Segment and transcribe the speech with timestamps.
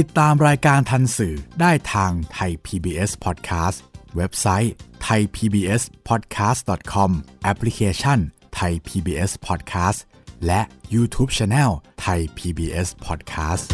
[0.00, 3.78] ติดตามรายการทันสื่อได้ทางไทย PBS Podcast
[4.16, 4.74] เว็บไซต์
[5.06, 7.10] thaipbspodcast.com
[7.42, 8.18] แอปพลิเคชัน
[8.58, 9.98] Thai PBS Podcast
[10.46, 10.60] และ
[10.94, 11.70] YouTube Channel
[12.06, 13.66] Thai PBS Podcast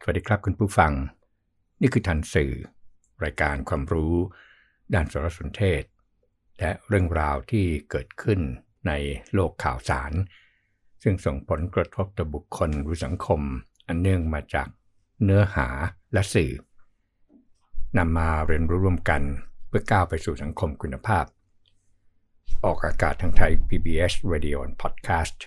[0.00, 0.92] สวัสดีครับคุณผู้ฟัง
[1.80, 2.52] นี่คือทันสื่อ
[3.24, 4.14] รายการความรู้
[4.94, 5.82] ด้านสารสนเทศ
[6.58, 8.40] และเรื่องราวที่เกิดขึ้น
[8.86, 8.92] ใน
[9.34, 10.12] โลกข่าวสาร
[11.08, 13.40] ซึ่งส่งผลกระทบต่อบุคคลหรือสังคม
[13.86, 14.68] อันเนื่องมาจาก
[15.24, 15.68] เนื้อหา
[16.12, 16.52] และสื่อ
[17.98, 19.22] นำมาเรียนรู้ร่วมกัน
[19.68, 21.24] เพื่อก้าวไปสู่สังคมคุณภาพ
[22.64, 25.38] ออกอากาศทางไทย PBS Radio and Podcast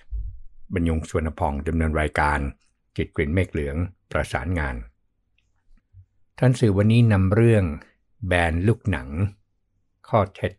[0.73, 2.39] บรรยงสวนพองดำเนินรายการ
[2.97, 3.75] จิตกลิ่นเมฆเหลือง
[4.11, 4.75] ประสานงาน
[6.39, 7.63] ท่านสื่อวันนี้นำเรื่อง
[8.27, 9.07] แบนลูกหนัง
[10.07, 10.53] ข้อเท็จ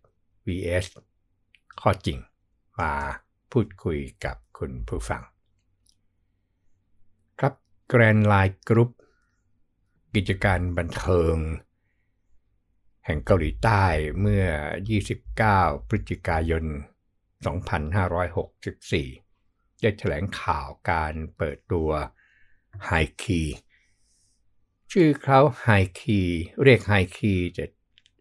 [0.47, 0.87] vs
[1.81, 2.19] ข้อจริง
[2.81, 2.93] มา
[3.53, 5.23] พูดคุยกับคุณผู้ฟัง
[7.39, 7.55] ครับ
[7.89, 8.91] แกรนไลน์กรุ๊ป
[10.15, 11.37] กิจการบันเทิง
[13.05, 13.85] แห่งเกาหลีใต้
[14.21, 14.45] เมื่อ
[15.17, 16.65] 29 พฤศจิกายน
[18.43, 21.91] 2564 ได้แถลงข่าวการเปิดตัว
[22.87, 22.93] ไฮ
[23.23, 23.43] คี
[24.93, 25.69] ชื่อเขาไฮ
[26.01, 26.21] คี
[26.63, 27.65] เรียกไฮคีจะ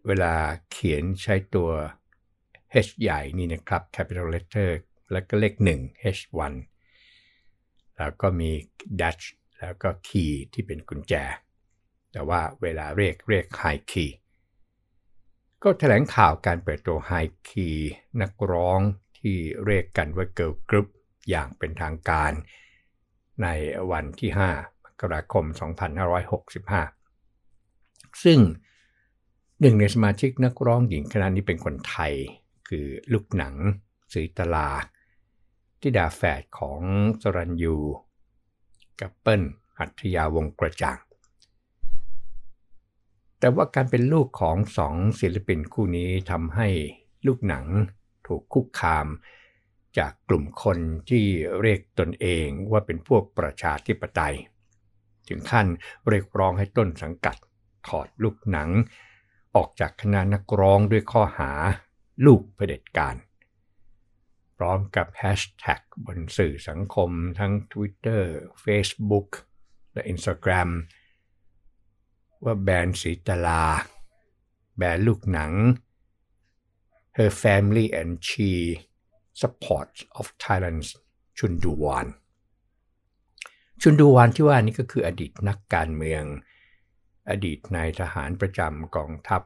[0.08, 0.36] เวลา
[0.72, 1.70] เขียนใช้ตัว
[2.86, 4.70] H ใหญ่นี่นะครับ capital letter
[5.12, 6.54] แล้วก็เลข 1 H1
[7.98, 8.52] แล้วก็มี
[9.00, 9.24] dash
[9.60, 11.14] แล้วก็ key ที่เป็นกุญแจ
[12.12, 14.12] แต่ว่าเวลาเรียกเรียก high key
[15.64, 17.78] ก็แถลงข่าวการเปิดตัว high key
[18.22, 18.80] นักร้อง
[19.18, 20.88] ที่เรียกกันว่า girl group
[21.30, 22.32] อย่างเป็นทางการ
[23.44, 23.48] ใน
[23.92, 25.46] วันที่ 5 มกราคม
[26.80, 28.40] 2565 ซึ่ง
[29.62, 32.14] หนึ่งในสมาชิกนักร้องหญิงคณะนี้เป็นคนไทย
[32.68, 33.56] คือลูกหนัง
[34.14, 34.70] สีตลา
[35.82, 36.82] ที่ดาแฝดของ
[37.22, 37.76] สรัญยู
[39.00, 39.44] กับเปิ้ล
[39.78, 41.00] หัตถยาวงกระจ่าง
[43.40, 46.68] แต่ว่าการเป็นลูกของสองศิลปินคู่นี้ทำให้
[47.26, 47.66] ลูกหนัง
[48.28, 49.08] ถูกคุกคาม
[49.98, 50.78] จากกลุ่มคน
[51.10, 51.26] ที่
[51.62, 54.36] เรียกตนเองว่าเป็นพวกประชาธิปไตย
[55.28, 55.68] ถึงขั้น
[56.10, 57.36] เรียกร้องให้ต้นสังกัด
[57.88, 58.70] ถอดลูกหนัง
[59.56, 61.52] ออกจากคณะนักร้องด้วยข้อหา
[62.26, 63.16] ลูกเผด็จการ
[64.62, 68.24] พร้อมกับแฮชแท็กบนสื่อสังคมทั้ง Twitter
[68.64, 69.30] Facebook
[69.94, 70.70] และ Instagram
[72.44, 73.64] ว่าแบรนด์สีตลา
[74.78, 75.54] แบนลูกหนัง
[77.18, 78.52] Her family and she
[79.42, 80.90] support of Thailand's
[81.38, 82.08] ชุนดูวาน
[83.82, 86.24] ชุนดูวานที่ว่านี้ก็คืออดีตนักการเมือง
[87.30, 89.42] อดีตนายทหารประจำกองทัพ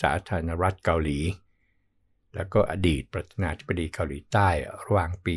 [0.00, 1.18] สาธารณรัฐเกาหลี
[2.34, 4.48] แล้วก็อดีตประธานาธิบดีเกาหลีใต้
[4.84, 5.36] ระหว่างปี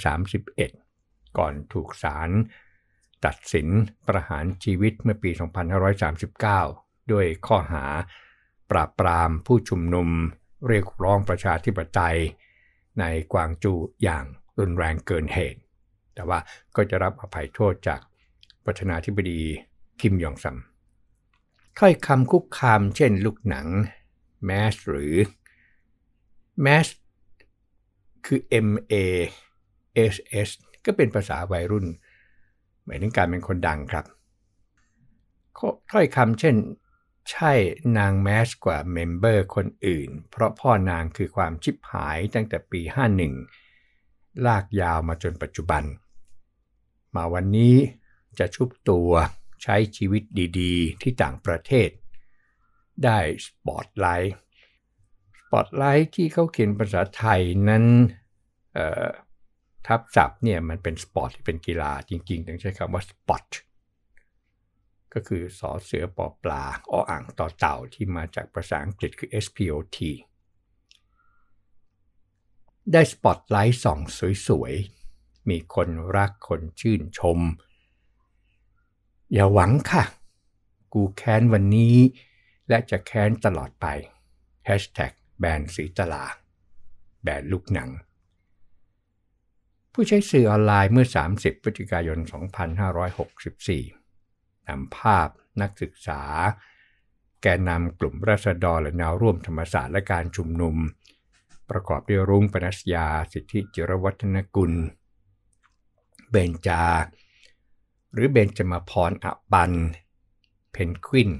[0.06, 2.30] 2531 ก่อนถูกศาล
[3.24, 3.68] ตัดสิน
[4.06, 5.30] ประหารชีวิตเมื่อปี
[6.60, 7.84] 2539 ด้วยข้อหา
[8.70, 10.08] ปราบปรามผู้ชุมนุม
[10.68, 12.18] เรียกร้องประชาธิปไตย
[13.00, 14.24] ในกวางจูอย่าง
[14.58, 15.60] รุนแรงเกินเหตุ
[16.14, 16.38] แต่ว่า
[16.76, 18.00] ก็จะรับอภัยโทษจาก
[18.64, 19.40] ประธานาธิบดี
[20.00, 20.56] คิมยองซัม
[21.80, 23.68] ถ้อยคำคุกคามเช่นลูกหนัง
[24.48, 25.14] mass หรือ
[26.64, 26.86] mass
[28.26, 28.94] คือ M A
[30.12, 30.14] S
[30.46, 30.48] S
[30.84, 31.86] ก็เป็นภาษาวัยรุ่น
[32.84, 34.04] หมายถึงการเป็นคนดังครับ
[35.90, 36.56] ถ้อยคำเช่น
[37.30, 37.52] ใช่
[37.98, 42.80] นางแมสกว่าเมมเบอร์คนอื่น เพราะพ่อนางคือความชิบหายตั้งแต่ปี
[43.62, 45.82] 51 ลากยาวมาจนปัจจุบัน
[47.14, 47.76] มาวันนี้
[48.38, 49.10] จะชุบตัว
[49.62, 50.22] ใช้ชีวิต
[50.60, 51.90] ดีๆ ที่ต่างประเทศ
[53.04, 54.36] ได้สปอตไลท์
[55.38, 57.84] สปอตไลท์ที่เขาเขียนภาษาไทยนั้น
[59.86, 63.46] ทับศัพท์เนี่ยมันเป็นสปอร์ตที่เป็นกีฬาจริงๆต้องใช้คำว่าสปอต
[65.14, 69.98] ก็คือสอเสือปอปลาออ่างต่อเต่าที่มาจากภาษาอังกฤษคือ SPOT
[72.92, 74.00] ได้สปอตไลท์ส่อง
[74.48, 77.38] สวยๆ มีคนรักคนชื่นชม
[79.32, 80.04] อย่าหวังค่ะ
[80.94, 81.96] กูแค้นวันนี้
[82.68, 83.86] และจะแค้นตลอดไป
[84.68, 86.24] Hashtag แบนสีตลา
[87.22, 87.90] แบนลูกหนัง
[89.92, 91.06] ผู้ใช้สื่อออนไลน์เมื่อ
[91.36, 92.18] 30 พฤศจิกายน
[93.88, 95.28] 2564นำภาพ
[95.60, 96.22] นักศึกษา
[97.42, 100.76] แกนนำกลุ่มรัษฎรและแนวร่วมธรรมศาสตร์และการชุมนุม
[101.70, 104.72] ประกอบด้วยรุ้งปนัสยา สิทธิจิรวัฒนกุล
[106.30, 106.84] เบนจา
[108.12, 109.72] หรือเบนจมาพรอบัน
[110.72, 111.30] เพนกวิน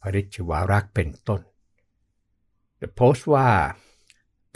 [0.00, 1.40] ปริชวารักเป็นต้น
[2.80, 3.50] The Post ว่า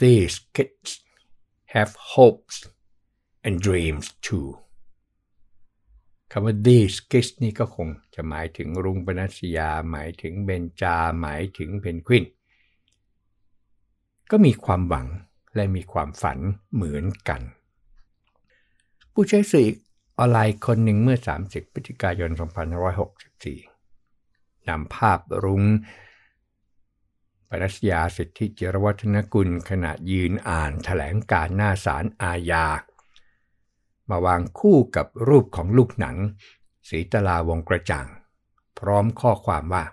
[0.01, 0.89] these kids
[1.73, 2.55] have hopes
[3.45, 4.49] and dreams too
[6.31, 12.25] คำว่า these kids นี่ก็คงจะหมายถึงรุงปนัสยา หมายถึงเบนจา หมายถึงเพนกวิน
[14.31, 15.07] ก็มีความหวัง
[15.55, 16.39] และมีความฝัน
[16.73, 17.41] เหมือนกัน
[19.13, 19.67] ผู้ใช้สื่อ
[20.19, 22.31] ออนไลน์คนหนึ่งเมื่อ 30 พฤศจิกายน
[23.89, 25.63] 2564 นำภาพรุง้ง
[27.49, 32.65] ปรัชญาสิทธิจิรวัฒนกุลขณะยืนอ่านถแถลงการหน้าศาลอาญา
[34.09, 36.17] มาวางคู่กับรูปของลูกหนัง
[36.89, 38.07] สีตลาวงกระจ่าง
[38.79, 39.83] พร้อมข้อความว่า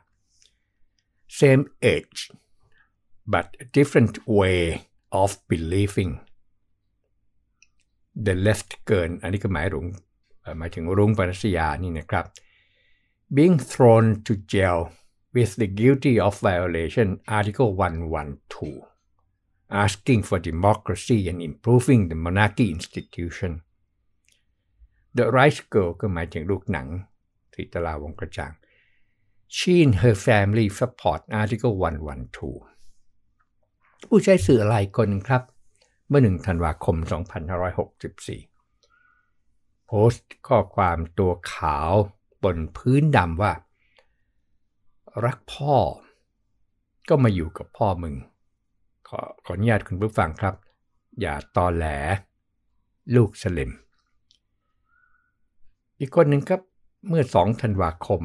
[1.39, 1.65] same
[1.95, 2.21] age
[3.33, 3.47] but
[3.77, 4.63] different way
[5.23, 6.13] of believing
[8.27, 9.87] the left เกิน อันนี้ก็หมายรุง
[10.59, 12.25] หมายถึงรุ้งปรัชญานี่นะครับ
[13.37, 14.81] being thrown to jail
[15.35, 17.09] with the guilty of violation
[17.39, 18.97] Article 112
[19.85, 23.53] asking for democracy and improving the monarchy institution
[25.17, 26.89] The Rice Girl ก็หมายถึงลูกหนัง
[27.55, 28.53] ทิตลาวงกระจ่าง
[29.57, 31.75] She and her family support Article
[32.93, 35.43] 112 ผู้ใช้สื่ออะไรคนครับ
[36.09, 36.97] เมื่อหนึ่งธันวาคม
[37.77, 38.56] 2564
[39.87, 41.93] โพสต์ข้อความตัวขาว
[42.45, 43.53] บนพื้นดำว่า
[45.25, 45.77] รักพ่อ
[47.09, 48.15] ก็มาอยู่กับพ่อมึง
[49.09, 50.55] ขอขออนุญาตคุณผู้ฟังครับ
[51.21, 51.87] อย่าตอแหล
[53.15, 53.73] ลูกสลิม
[55.99, 56.61] อีกคนหนึ่งครับ
[57.09, 58.23] เมื่อ 2 ธันวาคม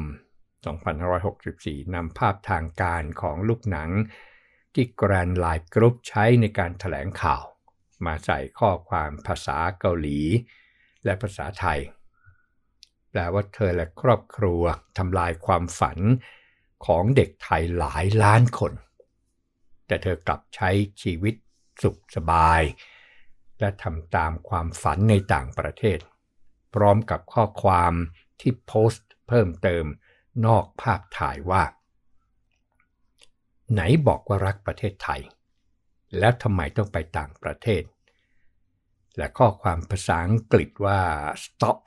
[1.16, 3.90] 2564 นำภาพทางการของลูกหนัง
[4.74, 7.44] ที่แกรนไลน์กรุ๊ปใช้ในการถแถลงข่าว
[8.04, 10.20] มาใส่ข้อความภาษาเกาหลี
[11.04, 11.80] และภาษาไทย
[13.10, 14.62] แปลว่าเธอและครอบครัว
[14.98, 15.98] ทำลายความฝัน
[16.86, 18.72] ของเด็กไทยหลายล้านคน
[19.86, 20.70] แต่เธอกลับใช้
[21.02, 21.34] ชีวิต
[21.82, 22.62] สุขสบาย
[23.60, 25.98] และทำตามความฝันในต่างประเทศ
[26.74, 27.92] พร้อมกับข้อความ
[28.40, 29.84] ที่โพสต์เพิ่มเติม
[30.46, 31.62] นอกภาพถ่ายว่า
[33.72, 35.20] ไหนบอกว่ารักประเทศไทย
[36.18, 37.82] แล้วทำไมต้องไปต่างประเทศ
[39.16, 41.00] และข้อความภาษาอังกฤษว่า
[41.44, 41.78] stop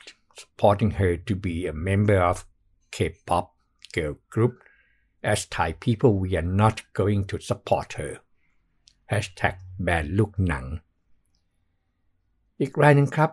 [0.41, 2.37] supporting her to be a member of
[2.95, 3.45] K-pop
[3.95, 4.53] girl group
[5.31, 8.13] as Thai people we are not going to support her
[9.11, 10.65] hashtag แบนลูกหนัง
[12.59, 13.31] อีกรายหนึ่งครับ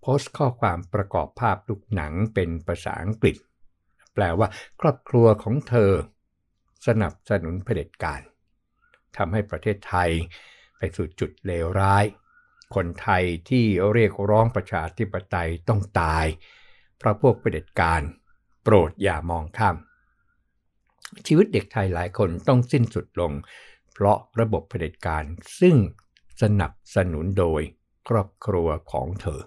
[0.00, 3.36] โพสต์ข้อความประกอบภาพลูกหนังเป็นภาษาอังกฤษ
[4.14, 4.48] แปลว่า
[4.80, 5.92] ครอบครัวของเธอ
[6.86, 8.20] สนับสนุนเผด็จการ
[9.16, 10.10] ทำให้ประเทศไทย
[10.76, 12.04] ไปสู่จุดเลวร้าย
[12.74, 16.26] คนไทยที่เรียกร้องประชาธิปไตยต้องตาย
[16.98, 18.00] เพราะพวกเผด็จการ
[18.62, 19.76] โปรดอย่ามองข้าม
[21.26, 23.32] ชีวิตเด็กไทยหลายคนต้องสิ้นสุดลง
[23.92, 25.24] เพราะระบบเผด็จการ
[25.60, 25.76] ซึ่ง
[26.42, 27.62] สนับสนุนโดย
[28.08, 29.40] ครอบครัวของเธอ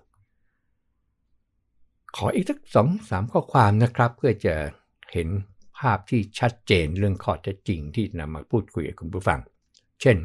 [2.15, 4.55] ขออีกสักสองสามข้อความนะครับ เพื่อจะ
[5.13, 5.29] เห็น
[5.77, 9.39] ภาพที่ชัดเจนเรื่องข้อเท็จจริงที่นำมาพูดคุยกับคุณผู้ฟัง
[10.01, 10.17] เช่น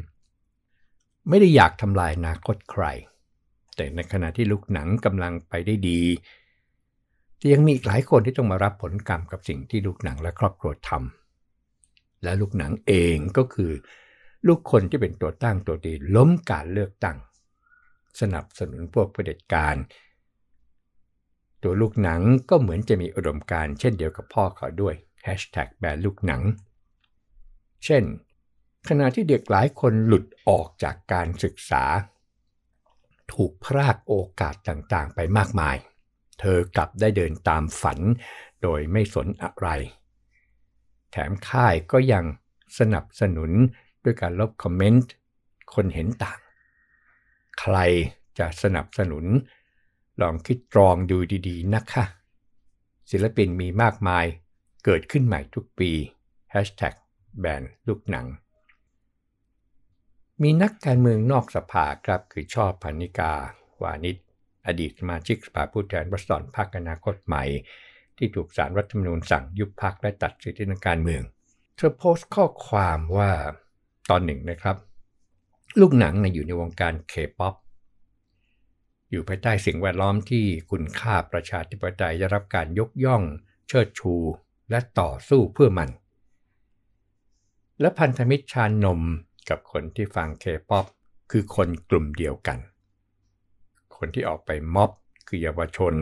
[1.29, 2.85] ไม่ได้อยากทำลายอนาคตใคร
[3.75, 6.01] แต่ในขณะที่ลูกหนังกำลังไปได้ดี
[7.41, 13.71] จะยังมีอีกหลายคนที่ต้องมารับผลกรรมกับสิ่งที่ลูกหนังและครอบครัวทำและลูกหนังเองก็คือ
[14.47, 17.17] ลูกคนที่เป็นตัวตั้งตัวดีล้มการเลือกตั้ง
[18.21, 19.75] สนับสนุนพวกเผด็จการ
[21.63, 24.95] ตัวลูกหนังก็เหมือนจะมีอุดมการเช่นเดียวกับพ่อเขาด้วย
[25.25, 26.41] Hashtag แบนลูกหนัง
[27.85, 28.03] เช่น
[28.87, 31.83] ขณะที่เด็กหลายคนหลุดออกจากการศึกษา
[33.33, 35.75] ถูกพรากโอกาสต่างๆ ไปมากมาย
[36.39, 37.99] เธอกลับได้เดินตามฝัน
[38.61, 39.67] โดยไม่สนอะไร
[41.11, 42.25] แถมค่ายก็ยัง
[42.79, 43.51] สนับสนุน
[44.03, 45.13] ด้วยการลบคอมเมนต์
[45.73, 46.39] คนเห็นต่าง
[47.59, 47.75] ใคร
[48.39, 49.25] จะสนับสนุน
[50.21, 51.17] ลองคิดตรองดู
[51.47, 52.03] ดีๆ นะคะ
[53.11, 54.25] ศิลปินมีมากมาย
[54.85, 55.91] เกิดขึ้นใหม่ทุกปี
[56.53, 56.95] Hashtag
[57.39, 58.25] แบนลูกหนัง
[60.43, 63.33] มีนักการเมืองนอกสภาครับคือช่อ พรรณิการ์
[63.83, 64.17] วานิช
[64.67, 67.43] อดีตสมาชิกสภาผู้แทนราษฎรพรรคอนาคตใหม่
[68.17, 71.23] ที่ถูกศาลรัฐธรรมนูญสั่งยุบพรรคและตัดสิทธิทางการเมือง
[71.75, 73.31] เธอโพสต์ข้อความว่า
[74.09, 74.77] ตอนหนึ่งนะครับ
[75.79, 77.55] ลูกหนังอยู่ในวงการเคป๊อป
[79.09, 83.23] อยู่ภายใต้สิ่งแวดล้อมที่คุณค่าประชาธิปไตยได้รับการยกย่อง
[83.67, 84.13] เชิดชู
[84.69, 85.89] และต่อสู้เพื่อมัน
[87.79, 89.01] และพันธมิตรชานนม
[89.49, 90.85] กับคนที่ฟังเคป๊อป
[91.31, 92.59] คือคนกลุ่มเดียวกัน
[93.97, 94.91] คนที่ออกไปม็อบ
[95.27, 95.95] คือเยาวชน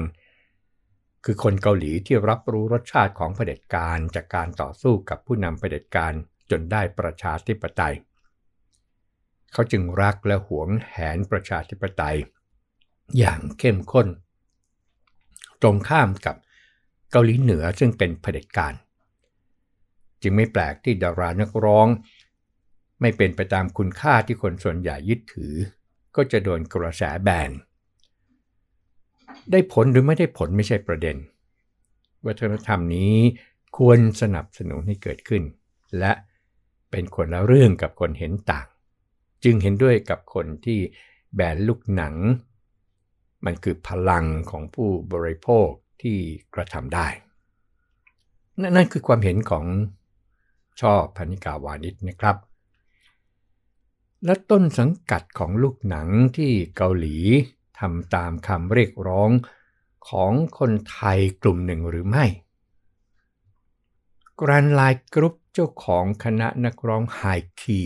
[1.26, 6.14] คือคนเกาหลีที่รับรู้รสชาติของเผด็จการจากการต่อสู้กับผู้นำเผด็จการ
[6.52, 7.96] จนได้ประชาธิปไตย
[9.54, 12.18] เขาจึงรักและหวงแหนประชาธิปไตย
[13.18, 14.08] อย่างเข้มข้น
[15.62, 16.36] ตรงข้ามกับ
[17.12, 18.74] เกาหลีเหนือซึ่งเป็นเผด็จการ
[20.22, 21.88] จึงไม่แปลกที่ดารานักร้อง
[23.02, 25.54] ไม่เป็นไปตามคุณค่าที่คนส่วนใหญ่ยึดถือ
[26.16, 27.52] ก็จะโดนกระแสแบน
[29.52, 31.18] ได้ผลหรือไม่ได้ผลไม่ใช่ประเด็น
[32.26, 33.16] วัฒนธรรมนี้
[33.78, 35.44] ควรสนับสนุนให้เกิดขึ้น
[36.00, 36.12] และ
[36.92, 38.68] เป็นคนละเรื่องกับคนเห็นต่าง
[39.44, 40.80] จึงเห็นด้วยกับคนที่
[41.36, 42.16] แบนลูกหนัง
[43.46, 45.70] มันคือพลังของผู้บริโภค
[46.02, 46.18] ที่
[46.56, 47.08] กระทำได้
[48.76, 49.66] นั่นคือความเห็นของ
[50.82, 52.38] ช่อ พรรณิการ์ วานิชนะครับ
[54.26, 56.08] และต้นสังกัดของลูกหนัง
[56.38, 57.18] ที่เกาหลี
[57.80, 59.30] ทำตามคำเรียกร้อง
[60.10, 62.26] ของคนไทยกลุ่มหนึ่งหรือไม่
[64.40, 67.22] Grandline Group เจ้าของคณะนักร้องไฮ
[67.62, 67.82] คี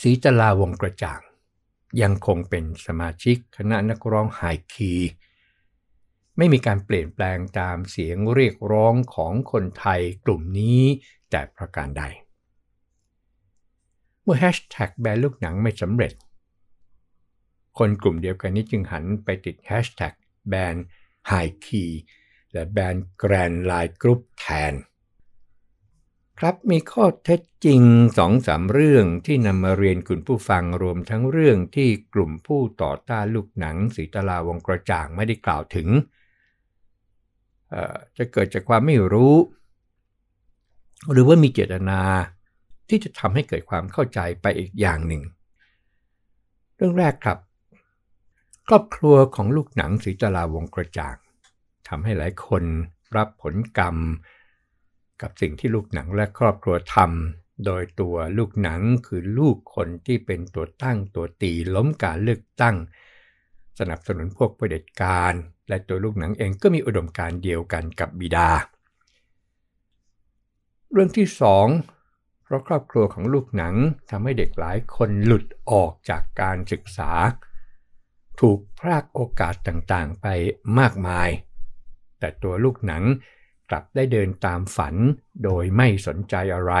[0.00, 1.20] สีจลาวงกระจ่าง
[2.02, 4.42] ยังคงเป็นสมาชิกคณะนักร้องไฮ
[4.74, 4.94] คี
[6.36, 10.82] ไม่มีการเปลี่ยนแปลงตามเสียงเรียกร้องของคนไทยกลุ่มนี้
[11.30, 12.04] แต่ประการใด
[14.22, 16.12] เมื่อแฮชแท็กแบนลูกหนังไม่สำเร็จ
[17.78, 20.12] คนกลุ่มเดียวกันนี้จึงหันไปติดแฮชแท็ก
[20.48, 20.76] แบน
[21.28, 21.84] H1-KEY
[22.52, 24.74] และแบน Grandline Group แทน
[26.42, 27.82] ครับมีข้อเท็จจริง
[28.18, 35.88] สองสามเรื่องที่นำมาเรียนคุณผู้ฟังรวมทั้งเรื่องที่กลุ่มผู้ต่อต้านลูกหนังสิตลาวงษ์กระจ่างไม่ได้กล่าวถึง
[38.18, 39.34] จะเกิดจากความไม่รู้
[41.12, 42.00] หรือว่ามีเจตนา
[42.88, 45.22] ที่จะทำให้เกิดความเข้าใจไปอีกอย่างหนึ่ง
[46.76, 47.38] เรื่องแรกครับ
[48.68, 51.16] ครอบครัวของลูกหนังสีจลาวงกระจ่าง
[51.88, 52.64] ทำให้หลายคน
[53.16, 53.96] รับผลกรรม
[55.22, 62.76] กับสิ่งที่ลูกหนังและครอบครัวทำโดยตัวลูกหนังคือลูกคนที่เป็นตัวตั้งตัวตีล้มการเลือกตั้ง
[63.78, 65.32] สนับสนุนพวกประเด็จการ
[65.68, 68.48] และตัวลูกหนังเองก็มีอุดมการเดียวกันกับบิดา
[70.92, 71.66] เรื่องที่สอง
[72.42, 73.74] เพราะครอบครัวของลูกหนัง
[74.10, 77.10] ทำให้เด็กหลายคนหลุดออกจากการศึกษา
[78.40, 80.26] ถูกพรากโอกาสต่างๆไป
[80.78, 81.30] มากมาย
[82.18, 83.02] แต่ตัวลูกหนัง
[83.70, 84.94] กลับได้เดินตามฝัน
[85.44, 86.74] โดยไม่สนใจอะไร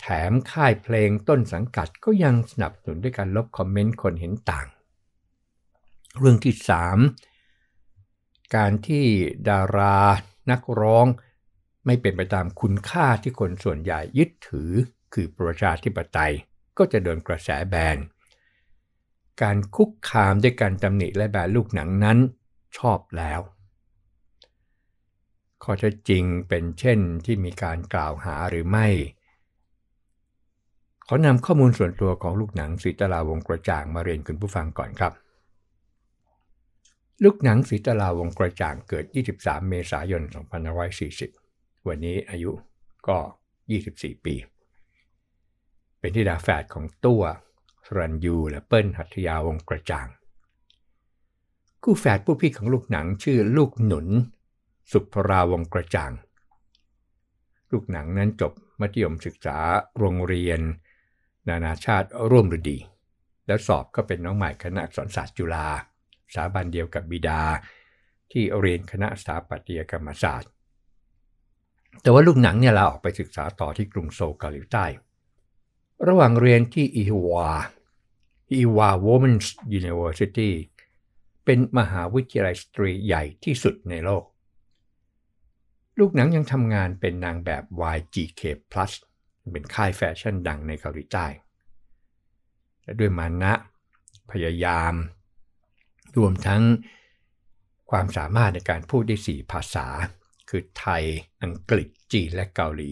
[0.00, 4.66] แถมค่ายเพลงต้นสังกัดก็ยังสนับสนุนด้วยการลบคอมเมนต์คนเห็นต่าง
[6.18, 6.54] เรื่องที่
[7.74, 9.06] 3 การที่
[9.48, 9.98] ดารา
[10.50, 11.06] นักร้อง
[11.86, 14.70] ไม่เป็นไปตามคุณค่าที่คนส่วนใหญ่ยึดถือ
[15.14, 16.32] คือประชาธิปไตย
[16.78, 17.96] ก็จะโดนกระแสแบน
[19.42, 22.18] การคุกคามด้วยการตำหนิและแบนลูกหนังนั้น
[22.78, 23.40] ชอบแล้ว
[25.62, 28.86] ข้อเท็จจริงเป็นเช่นที่มีการกล่าวหาหรือไม่
[31.06, 35.12] ขอนำข้อมูลส่วนตัวของลูกหนังสีตลาวงกระจ่างมาเรียนคุณผู้ฟังก่อนครับ
[37.24, 39.04] ลูกหนังสีตลาวงกระจ่างเกิด
[39.36, 40.22] 23 เมษายน
[41.04, 42.50] 2540 วันนี้อายุ
[43.08, 43.18] ก็
[43.72, 44.34] 24 ปี
[45.98, 47.22] เป็นที่ดาแฝดของตัว
[47.86, 50.08] สรันยูและเปิ้ลหัตยาวงกระจ่าง
[51.82, 54.06] คู่แฝดผู้พี่ของลูกหนังชื่อลูกหนุน
[54.92, 56.12] สุภราวงกระจ่าง
[57.70, 59.58] ลูกหนังนั้นจบมัธยมศึกษา
[59.98, 60.60] โรงเรียน
[61.48, 62.78] นานาชาติร่วมฤดี
[63.46, 65.68] แล้วสอบก็เป็นน้องใหม่คณะอักษรศาสตร์จุฬา
[66.34, 67.42] สถาบันเดียวกับบิดา
[68.32, 70.50] ที่เรียนคณะสถาปัตยกรรมศาสตร์
[72.02, 74.86] แต่ว่าลูกหนังเนี่ยลาออกไปศึกษาต่อที่กรุงโซลเกาหลีใต้
[76.06, 77.50] ระหว่างเรียนที่อีฮวา
[78.52, 80.50] อีฮวา Women's University
[81.44, 84.24] เป็นมหาวิทยาลัยสตรีใหญ่ที่สุดในโลก
[86.00, 87.64] ลูกหนังยังทำงานเป็นนางแบบ
[87.96, 88.92] YGK Plus
[89.52, 91.26] เป็นค่ายแฟชั่นดังในเกาหลีใต้
[92.82, 93.52] และด้วยมานะ
[94.30, 94.94] พยายาม
[96.16, 96.62] รวมทั้ง
[97.90, 99.86] ความสามารถในการพูดได้สี่ภาษา
[100.48, 101.04] คือไทย
[101.42, 102.90] อังกฤษ จีน และเกาหลี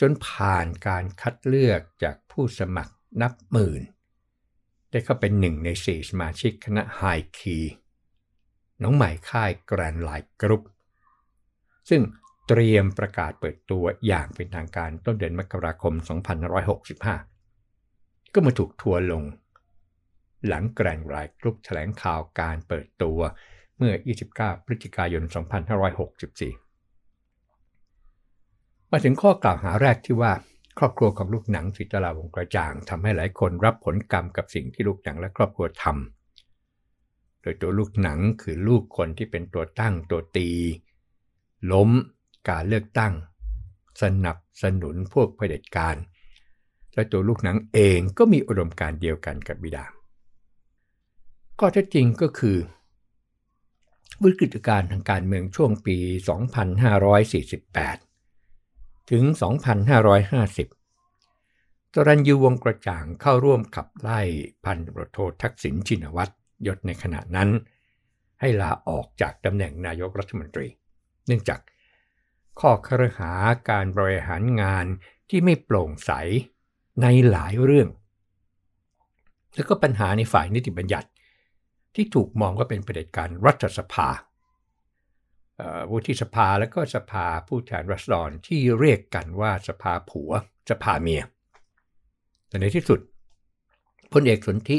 [0.00, 3.82] จนผ่านการคัดเลือกจากผู้สมัครนับหมื่น
[4.90, 7.58] ได้เข้าเป็นหนึ่งในสี่สมาชิกคณะ H1-KEY
[8.82, 10.62] น้องใหม่ค่าย Grandline Group
[11.90, 12.02] ซึ่ง
[12.48, 15.94] เตรียมประกาศเปิดตัวอย่างเป็นทางการต้นเดือนมกราคม
[17.54, 19.22] 2565 ก็มาถูกทัวลง
[20.46, 23.20] หลังแกรนไลน์กรุ๊ปแถลงข่าวการเปิดตัว
[23.76, 23.92] เมื่อ
[24.30, 25.32] 29 พฤศจิกายน 2564
[28.92, 30.32] มาถึงข้อกล่าวหาแรกที่ว่า
[30.78, 40.50] ครอบครัวของลูกหนังสิตลาวงกระจ่างทำให้หลายคนรับผลกรรมกับสิ่งที่ลูกหนังและครอบครัวทำโดยตัวลูกหนังคือลูกคนที่เป็นตัวตั้งตัวตี
[41.72, 41.90] ล้ม
[42.48, 43.12] การเลือกตั้ง
[44.02, 45.96] สนับสนุนพวกเผด็จการ
[46.94, 49.84] และตัวลูกหนังเองก็มีอุดมการเดียวกันกับบิดา
[51.58, 52.58] ข้อเท็จจริงก็คือ
[54.24, 55.96] วิกฤตการณ์ทางการเมืองช่วงปี
[57.54, 59.24] 2548 ถึง
[60.38, 64.20] 2550 ตรันยูวงกระจ่างเข้าร่วมขับไล่
[64.64, 66.32] พันตำรโททักษิณชินวัตร
[66.66, 67.48] ยศในขณะนั้น
[68.40, 70.68] ให้ลาออกจากตำแหน่งนายกรัฐมนตรี
[71.26, 71.60] เนื่องจาก
[72.60, 73.32] ข้อครหา
[73.70, 74.86] การบริหารงาน
[75.30, 76.10] ที่ไม่โปร่งใส
[77.02, 77.88] ในหลายเรื่อง
[79.54, 81.08] แล้วก็ปัญหาในฝ่ายนิติบัญญัติ
[81.94, 84.08] ที่ถูกมองว่าเป็นประเด็จการรัฐสภา
[85.90, 90.32] วุฒิสภาและก็สภาผู้แทนรัศดรที่เรียกกันว่าสภาผัว
[90.70, 91.22] สภาเมีย
[92.48, 93.00] แต่ในที่สุด
[94.12, 94.78] พลเอกสนธิ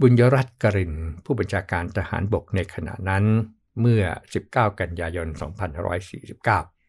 [0.00, 3.24] บุญยรัตน์กรินผู้บัญชาการทหารบกในขณะนั้น
[3.80, 4.04] เมื่อ
[4.42, 5.28] 19 กันยายน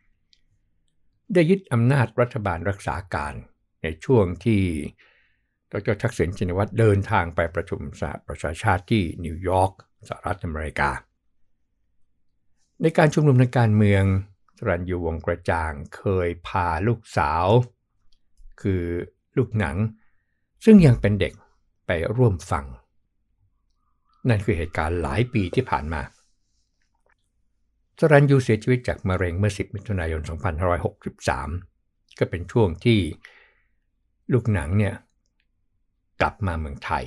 [0.05, 3.33] 2549 ได้ยึดอำนาจรัฐบาลรักษาการ
[3.83, 4.61] ในช่วงที่
[5.71, 9.73] ดรทักษิณชินวัตรเดินทางไปประชุมสหประชาชาติที่นิวยอร์ก
[10.07, 10.89] สหรัฐอเมริกา
[12.81, 14.03] ในการชุมนุมในการเมือง
[14.57, 17.45] สรัญยูวงกระจ่างเคยพาลูกสาว
[18.61, 18.83] คือ
[19.37, 19.77] ลูกหนัง
[20.65, 21.33] ซึ่งยังเป็นเด็ก
[21.85, 22.65] ไปร่วมฟัง
[24.29, 26.01] นั่นคือเหตุการณ์หลายปีที่ผ่านมา
[28.03, 30.21] สรัญยูเสียชีวิตจากมะเร็งเมื่อ 10 มิถุนายน
[31.39, 32.99] 2563 ก็เป็นช่วงที่
[34.33, 34.95] ลูกหนังเนี่ย
[36.21, 37.03] กลับมาเมืองไทย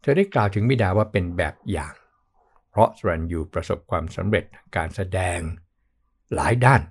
[0.00, 1.94] เธอได้กล่าวถึงบิดาว่าเป็นแบบอย่าง
[2.70, 4.44] เพราะสรันยูประสบความสำเร็จ
[4.76, 5.40] การแสดง
[6.34, 6.82] หลายด้าน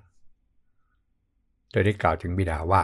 [1.70, 2.82] เธอได้กล่าวถึงบิดาว่า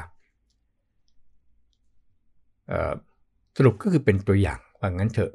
[3.56, 5.32] สรุปก็คือเป็นตัวอย่างว่างั้นเถอะ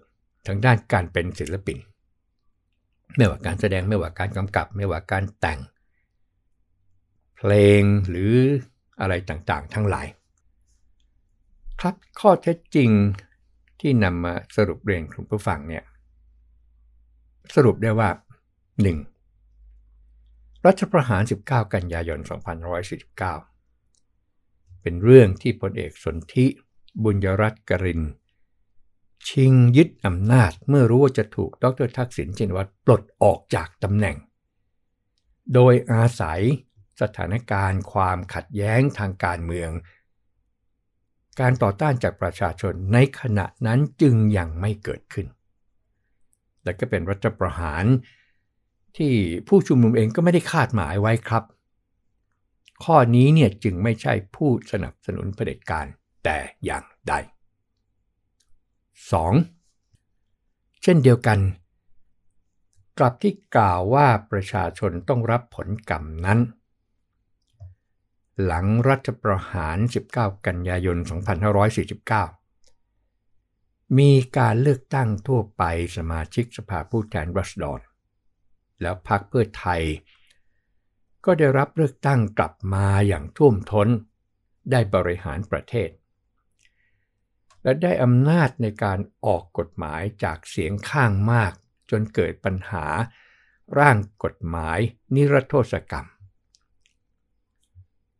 [0.48, 1.78] ทางด้านการเป็นศิลปิน
[3.18, 5.60] ไม่ว่าการแสดงไม่ว่าการกำกับ ไม่ว่าการแต่ง
[7.38, 8.34] เพลงหรือ
[9.02, 10.08] อะไรต่างๆ ทั้งหลาย
[11.80, 12.90] ครับข้อเท็จจริง
[13.80, 15.84] ที่นำมาสรุปเรียนคุณผู้ฟังเนี่ย
[17.56, 18.10] สรุปได้ว่า
[19.38, 20.66] 1.
[20.66, 22.20] รัฐประหาร 19 กันยายน
[23.86, 26.46] 2549 เป็นเรื่องที่พลเอกสนธิ
[27.04, 28.02] บุญยรัตน์กริน
[29.28, 34.18] ชิงยึดอำนาจเมื่อรู้ว่าจะถูกดรทักษิณชินวัตรปลดออกจากตำแหน่ง
[35.54, 36.42] โดยอาศัย
[37.02, 39.72] สถานการณ์ความขัดแย้งทางการเมือง
[41.40, 45.28] การต่อต้านจากประชาชนในขณะนั้นจึงยังไม่เกิดขึ้น
[46.64, 47.86] และก็เป็นรัฐประหาร
[48.98, 49.14] ที่
[49.48, 51.44] ผู้ชุมนุมเองก็ไม่ได้คาดหมายไว้ครับ
[52.84, 55.86] ข้อนี้เนี่ยจึงไม่ใช่ผู้สนับสนุนเผด็จการ
[56.24, 57.14] แต่อย่างใด
[59.08, 60.82] 2.
[60.82, 61.40] เช่นเดียวกัน
[62.98, 66.40] กลับที่กล่าวว่าประชาชนต้องรับผลกรรมนั้น
[68.46, 69.78] หลังรัฐประหาร
[70.14, 70.98] 19 กันยายน
[72.68, 75.64] 2549 มีการเลือกตั้งทั่วไป
[75.98, 77.80] สมาชิกสภาผู้แทนรัศดร
[78.82, 79.82] แล้วพรรคเพื่อไทย
[81.26, 83.88] ก็ได้รับเลือกตั้งกลับมาอย่างท่วมท้น
[84.72, 85.90] ได้บริหารประเทศ
[87.64, 91.54] และได้อำนาจในการออกกฎหมายจากเสียงข้างมาก
[91.92, 92.86] จนเกิดปัญหา
[93.80, 94.80] ร่างกฎหมาย
[95.16, 96.08] นิรโทษกรรม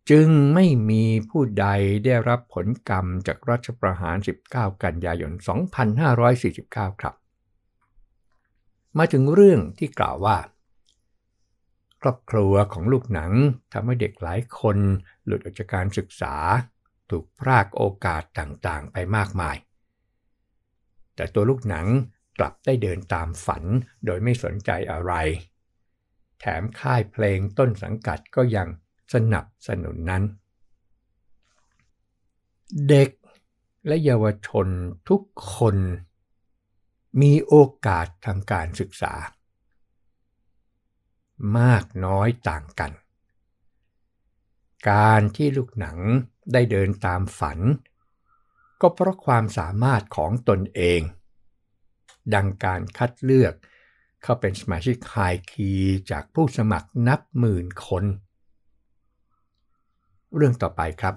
[0.10, 1.68] จึงไม่มีผู้ใด
[2.06, 4.18] ได้รับผลกรรมจากรัฐประหาร
[4.50, 5.32] 19 กันยายน
[6.18, 7.16] 2549 ครับ
[8.98, 10.38] มาถึงเรื่องที่กล่าวว่า
[12.02, 13.32] ครอบครัวของลูกหนัง
[13.74, 14.78] ทำให้เด็กหลายคน
[15.26, 16.36] หลุดออกจากการศึกษา
[17.10, 19.58] ถูกพรากโอกาสต่างๆ ไปมากมาย
[21.16, 21.88] แต่ตัวลูกหนัง
[22.38, 23.64] กลับได้เดินตามฝัน
[24.06, 25.14] โดยไม่สนใจอะไร
[26.40, 28.68] แถมค่ายเพลงต้นสังกัดก็ยัง
[29.14, 30.24] สนับสนุนนั้น
[32.88, 33.10] เด็ก
[33.88, 34.68] และเยาวชน
[35.10, 35.22] ทุก
[35.56, 35.78] คน
[37.22, 39.14] มีโอกาสทางการศึกษา
[41.60, 42.92] มากน้อยต่างกัน
[44.90, 45.98] การที่ลูกหนัง
[46.54, 47.60] ได้เดินตามฝัน
[48.82, 51.02] ก็เพราะความสามารถของตนเอง
[52.34, 53.54] ดังการคัดเลือก
[54.24, 55.16] เข้าเป็นสมาชิกไฮ
[55.52, 55.72] คี
[56.12, 58.04] จากผู้สมัครนับหมื่นคน
[60.36, 61.16] เรื่องต่อไปครับ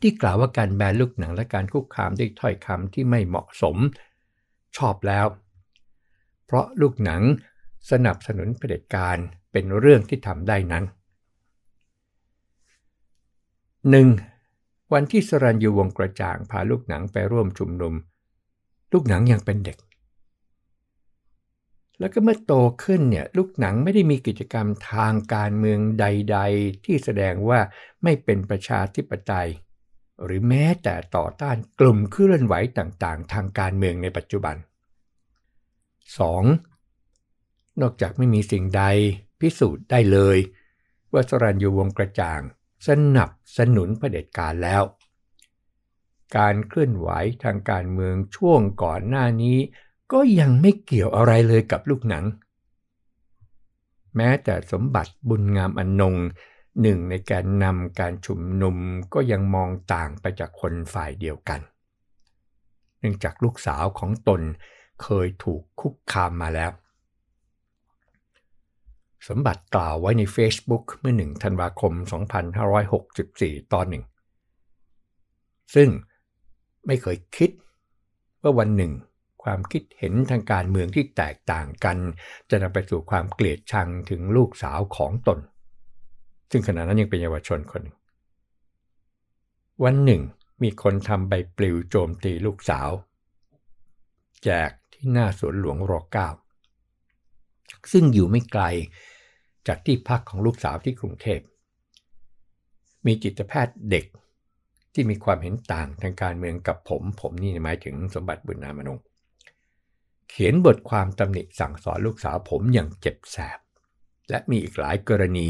[0.00, 3.76] ที่กล่าวว่าการแบนลูกหนังและการคุกคามด้วยถ้อยคำที่ไม่เหมาะสม
[4.76, 5.26] ชอบแล้ว
[6.46, 7.22] เพราะลูกหนัง
[7.90, 9.16] สนับสนุนเผด็จการ
[9.52, 10.84] เป็นเรื่องที่ทำได้นั้น
[13.90, 14.92] 1.
[14.92, 17.94] วันที่สรัญยูวงกระจ่างพาลูกหนังไปร่วมชุมนุม
[18.92, 19.78] ลูกหนังยังเป็นเด็ก
[21.98, 22.52] แล้วก็เมื่อโต
[22.84, 27.60] ขึ้นเนี่ยลูกหนังไม่ได้มีกิจกรรมทางการเมืองใด ๆ ที่แสดงว่า
[28.02, 29.48] ไม่เป็นประชาธิปไตย
[30.24, 34.56] หรือแม้แต่ต่อต้านกลุ่มเคลื่อนไหวต่างๆ ทางการเมืองในปัจจุบัน
[35.38, 37.80] 2.
[37.80, 38.82] นอกจากไม่มีสิ่งใด
[39.40, 40.38] พิสูจน์ได้เลย
[41.12, 42.42] ว่าสรัญยูวงกระจ่าง
[42.86, 44.82] สนับสนุนเผด็จการแล้ว
[46.36, 47.08] การเคลื่อนไหว
[47.42, 49.58] ทางการเมืองช่วงก่อนหน้านี้
[50.12, 52.24] ก็ยังไม่เกี่ยวอะไรเลยกับลูกหนัง
[54.16, 56.16] แม้แต่สมบัติบุญงามอนนง
[56.80, 58.76] หนึ่งในการนำการชุมนุม
[59.14, 61.60] ก็ยังมองต่างไปจากคนฝ่ายเดียวกัน
[62.98, 64.40] เนื่องจากลูกสาวของตน
[65.02, 66.70] เคยถูกคุกคามมาแล้ว
[69.28, 71.92] สมบัติกล่าวไว้ใน Facebook เมื่อ 1 ธันวาคม
[73.02, 74.04] 2564 ตอนหนึ่ง
[75.74, 75.88] ซึ่ง
[76.86, 77.50] ไม่เคยคิด
[78.42, 78.92] ว่าวันหนึ่ง
[79.42, 81.98] ความคิดเห็นทางการเมืองที่แตกต่างกัน
[82.50, 85.38] จะนำไปสู่ความเกลียดชังถึงลูกสาวของตน
[86.50, 87.96] ซึ่งขณะนั้นยังเป็นเยาวชนคนหนึ่ง
[89.84, 90.22] วันหนึ่ง
[90.62, 92.90] มีคนทำใบปลิวโจมตีลูกสาว
[94.44, 96.28] แจกที่หน้าสวนหลวงรอเก้า
[97.92, 98.64] ซึ่งอยู่ไม่ไกล
[99.68, 101.40] จากที่พักของลูกสาวที่กรุงเทพ
[103.06, 104.06] มีจิตแพทย์เด็ก
[104.92, 108.98] ที่มีความเห็นต่างทางการเมืองกับผม ผมนี่หมายถึงสมบัติบุญนามนง
[110.28, 113.58] เขียนบทความตำหนิสั่งสอนลูกสาวผมอย่างเจ็บแสบ
[114.30, 115.48] และมีอีกหลายกรณี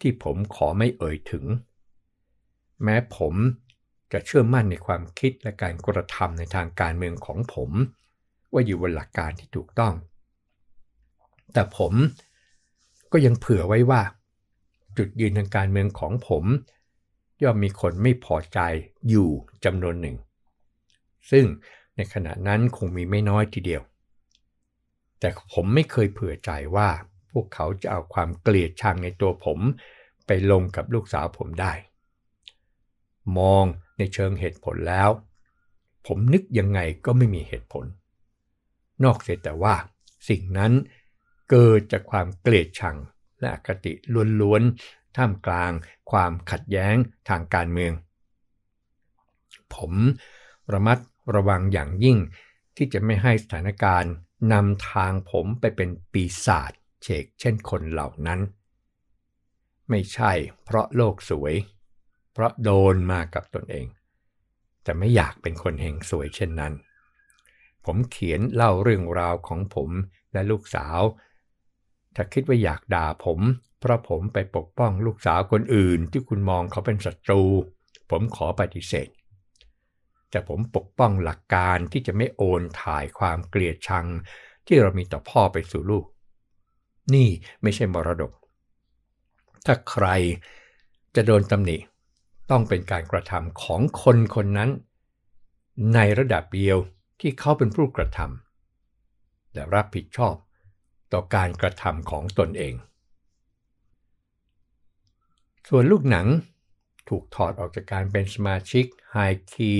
[0.00, 1.44] ที่ผมขอไม่เอ่ยถึง
[2.82, 3.34] แม้ผม
[4.12, 7.70] จะเชื่อมั่นในความคิดและการกระทำในทางการเมืองของผม
[8.52, 9.94] ว่าอยู่บนหลักการที่ถูกต้อง
[11.52, 11.92] แต่ผม
[13.16, 14.02] ก็ยังเผื่อไว้ว่า
[14.96, 16.44] จุดยืนทางการเมืองของผม
[17.42, 18.58] ย่อมมีคนไม่พอใจ
[19.08, 19.28] อยู่
[19.64, 20.16] จำนวนหนึ่ง
[21.30, 21.44] ซึ่ง
[21.96, 23.82] ในขณะนั้นคงมีไม่น้อยทีเดียว
[25.20, 26.88] แต่ผมไม่เคยเผื่อใจว่า
[27.32, 29.58] พวกเขาจะเอาความเกลียดชังในตัวผม
[30.26, 31.72] ไปลงกับลูกสาวผมได้
[33.38, 33.64] มอง
[33.98, 35.10] ในเชิงเหตุผลแล้ว
[36.06, 37.84] ผมนึกยังไงก็ไม่มีเหตุผล
[39.04, 39.74] นอกเสียแต่ว่า
[40.28, 40.72] สิ่งนั้น
[41.50, 42.96] เกิดจากความเกลียดชัง
[43.40, 43.92] และอคติ
[44.40, 45.72] ล้วนๆ ท่ามกลาง
[46.10, 46.94] ความขัดแย้ง
[47.28, 47.92] ทางการเมือง
[49.74, 49.92] ผม
[50.72, 50.98] ระมัด
[51.34, 52.18] ระวังอย่างยิ่ง
[52.76, 54.12] ที่จะไม่ให้สถานการณ์
[54.52, 58.40] นำทางผมไปเป็นปีศาจเฉกเช่นคนเหล่านั้น
[59.90, 60.32] ไม่ใช่
[60.64, 61.54] เพราะโลกสวย
[62.32, 63.86] เพราะโดนมากับตนเอง
[64.82, 66.72] แต่ไม่อยากเป็นคนเฮงสวยเช่นนั้น
[67.84, 69.90] ผมเขียนเล่าเรื่องราวของผม
[70.32, 71.00] และลูกสาว
[72.14, 73.40] ถ้าคิดว่าอยากด่าผม
[73.80, 77.42] เพราะผมไปปกป้องลูกสาวคนอื่นที่คุณมองเขาเป็นศัตรู
[78.10, 79.08] ผมขอปฏิเสธ
[80.30, 84.06] แต่ผมปกป้องหลักการที่จะไม่โอนถ่ายความเกลียดชัง
[84.66, 86.04] ที่เรามีต่อพ่อไปสู่ลูก
[87.14, 87.28] นี่
[87.62, 88.32] ไม่ใช่มรดก
[89.66, 90.06] ถ้าใคร
[91.14, 91.76] จะโดนตำหนิ
[92.50, 94.70] ต้องเป็นการกระทำของคนคนนั้น
[95.94, 96.78] ในระดับเดียว
[97.20, 100.34] ที่เขาเป็นผู้กระทำและรับผิดชอบ
[101.14, 102.74] ต่อการกระทำของตนเอง
[105.68, 106.26] ส่วนลูกหนัง
[107.08, 109.16] ถูกถอดออกจากการเป็นสมาชิกไฮ
[109.52, 109.72] คี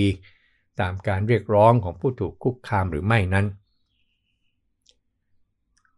[0.81, 3.47] ตามการเรียกร้องของผู้ถูกคุกคามหรือไม่นั้น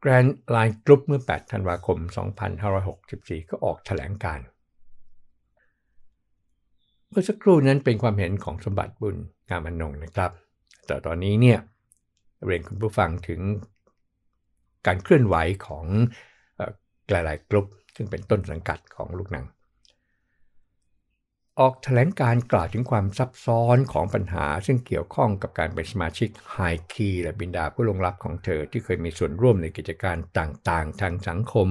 [0.03, 1.99] Grand Line Group เมื่อ 8 ธันวาคม
[2.75, 4.40] 2564 ก็ออกแถลงการ
[7.09, 9.16] เมื่อสักครู่นั้นเป็นความเห็นของสมบัติบุญ
[9.49, 10.31] งามอนงนะครับ
[10.87, 11.59] แต่ตอนนี้เนี่ย
[12.44, 13.40] เรียนคุณผู้ฟังถึง
[14.87, 15.87] การเคลื่อนไหวของ
[17.11, 19.46] หลายๆกลุ่มซึ่งเป็นต้นสังกัดของลูกหนัง
[21.61, 26.57] ออกแถลงการกล่าวถึงความซับซ้อนของปัญหาซึ่งเกี่ยวข้องกับการเป็นสมาชิกไฮ
[26.92, 31.68] คีและบินดาผู้ลงรับของเธอที่เคยมีส่วนร่วมในกิจการต่างๆ ทางสังคม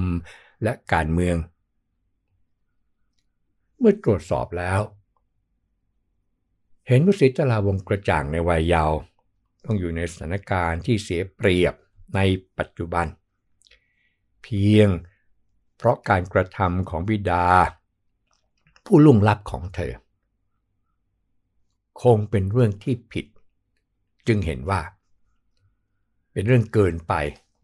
[0.62, 1.36] และการเมือง
[3.78, 4.80] เมื่อตรวจสอบแล้ว
[6.88, 8.98] เห็นว่าสิทธลาวงกระจ่างในวัยเยาว์
[9.64, 11.74] ต้องอยู่ในสถานการณ์ที่เสียเปรียบ
[12.14, 12.20] ใน
[12.58, 13.06] ปัจจุบัน
[14.42, 14.88] เพียง
[15.76, 17.46] เพราะการกระทำของบิดา
[18.84, 19.94] ผู้ลุ่งลับของเธอ
[22.02, 23.26] คงเป็นเรื่องที่ผิด
[24.26, 24.80] จึงเห็นว่า
[26.32, 27.14] เป็นเรื่องเกินไป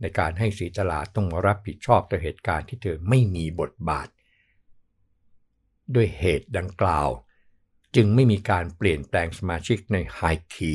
[0.00, 4.09] ในการให้สีตลาต้องรับผิดชอบต่อเหตุการณ์ที่เธอไม่มีบทบาท
[5.94, 7.09] ด้วยเหตุดังกล่าว
[7.96, 10.20] จึงไม่มีการเปลี่ยนแปลงสมาชิกในไฮ
[10.55, 10.72] คี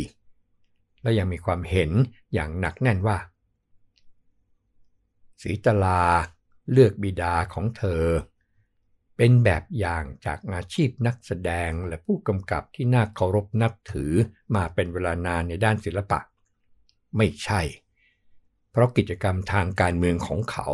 [1.01, 1.91] และยังมีความเห็น
[2.33, 3.17] อย่างหนักแน่นว่า
[5.41, 6.03] ศรีตลา
[6.71, 8.03] เลือกบิดาของเธอ
[9.17, 14.13] เป็นแบบอย่างจากอาชีพนักแสดงและผู้กำกับที่น่าเคารพนับถือ
[14.55, 16.19] มาเป็นเวลานานในด้านศิลปะ
[17.17, 17.61] ไม่ใช่
[18.71, 20.67] เพราะกิจกรรมทางการเมืองของเขา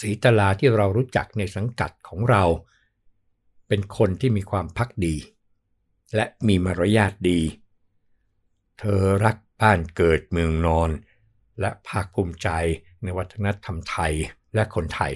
[0.00, 2.44] ศรีตลาที่เรารู้จักในสังกัดของเรา
[3.68, 5.16] เป็นคนที่มีความพักดี
[6.14, 7.40] และมีมารยาทดี
[8.78, 10.90] เธอรักบ้านเกิดเมืองนอน
[11.60, 12.48] และภาคภูมิใจ
[13.02, 14.12] ในวัฒนธรรมไทย
[14.54, 15.12] และคนไทย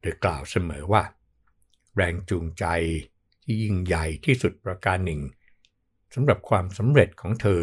[0.00, 1.02] โดยกล่าวเสมอว่า
[1.94, 2.64] แรงจูงใจ
[3.42, 5.20] ที่ยิ่งใหญ่ที่สุดประการหนึ่ง
[6.14, 7.62] สำหรับความสำเร็จของเธอ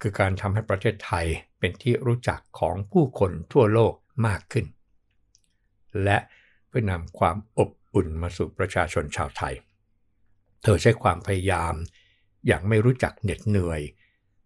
[0.00, 1.26] คือการทำให้ประเทศไทย
[1.58, 3.94] เป็นที่รู้จักของผู้คนทั่วโลก
[4.26, 4.66] มากขึ้น
[6.04, 6.18] และ
[6.68, 9.54] เพื่อนำความอบอุ่นมาสู่ประชาชนชาวไทย
[10.62, 11.74] เธอใช้ความพยายาม
[12.46, 13.80] อย่างไม่รู้จักเหน็ดเหนื่อย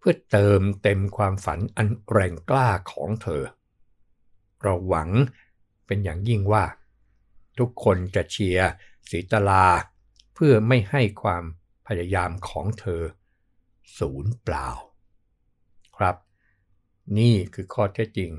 [0.06, 3.42] พื่อเติมเต็มความฝันอันแรงกล้าของเธอ
[4.62, 5.10] เราหวัง
[5.86, 6.64] เป็นอย่างยิ่งว่า
[7.58, 8.68] ทุกคนจะเชียร์
[9.10, 9.66] สีตลา
[10.34, 11.44] เพื่อไม่ให้ความ
[11.86, 13.02] พยายามของเธอ
[13.98, 14.68] ศูนย์เปล่า
[15.96, 16.16] ครับ
[17.18, 18.30] นี่คือข้อเท็จจริง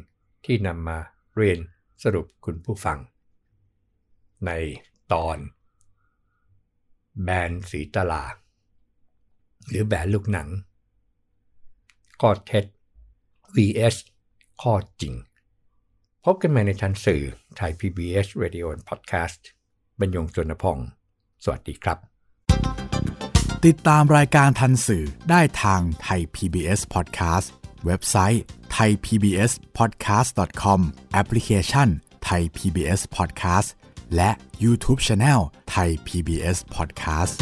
[0.46, 1.00] ที่นำมา
[1.36, 1.60] เรียน
[2.04, 3.00] สรุปคุณผู้ฟัง
[4.46, 4.52] ใน
[5.14, 5.38] ตอน
[7.24, 8.26] แบนสีตลา
[9.68, 10.50] หรือแบนลูกหนัง
[12.22, 12.66] ข้อเท็จ
[13.56, 13.96] vs
[14.62, 15.14] ข้อจริง
[16.24, 17.24] พบกันใหม่ในทันสื่อ
[17.58, 19.42] ไทย PBS Radio and Podcast
[20.00, 20.78] บรรยงจนพอง
[21.44, 21.98] สวัสดีครับ
[23.66, 27.48] ติดตามรายการทันสื่อได้ทางไทย PBS Podcast
[27.86, 28.44] เว็บไซต์
[28.78, 30.80] thaipbspodcast.com
[31.14, 31.90] แอปพลิเคชัน
[32.30, 33.70] Thai PBS Podcast
[34.16, 34.32] และ
[34.64, 35.42] YouTube Channel
[35.76, 37.36] Thai PBS Podcast